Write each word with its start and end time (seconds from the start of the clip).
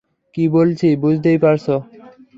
কী 0.35 0.43
বলছি 0.47 0.87
বুঝতেই 0.95 1.37
পারছো? 1.37 1.75